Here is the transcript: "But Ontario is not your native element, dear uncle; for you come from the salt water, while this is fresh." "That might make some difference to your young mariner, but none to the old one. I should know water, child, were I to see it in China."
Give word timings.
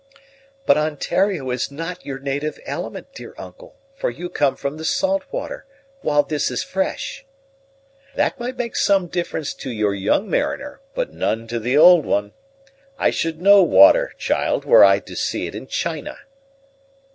"But 0.65 0.79
Ontario 0.79 1.51
is 1.51 1.69
not 1.69 2.07
your 2.07 2.17
native 2.17 2.59
element, 2.65 3.13
dear 3.13 3.35
uncle; 3.37 3.75
for 3.95 4.09
you 4.09 4.29
come 4.31 4.55
from 4.55 4.77
the 4.77 4.83
salt 4.83 5.25
water, 5.29 5.67
while 6.01 6.23
this 6.23 6.49
is 6.49 6.63
fresh." 6.63 7.23
"That 8.15 8.39
might 8.39 8.57
make 8.57 8.75
some 8.75 9.05
difference 9.05 9.53
to 9.53 9.69
your 9.69 9.93
young 9.93 10.27
mariner, 10.27 10.81
but 10.95 11.13
none 11.13 11.45
to 11.49 11.59
the 11.59 11.77
old 11.77 12.03
one. 12.03 12.31
I 12.97 13.11
should 13.11 13.43
know 13.43 13.61
water, 13.61 14.13
child, 14.17 14.65
were 14.65 14.83
I 14.83 14.97
to 15.01 15.15
see 15.15 15.45
it 15.45 15.53
in 15.53 15.67
China." 15.67 16.17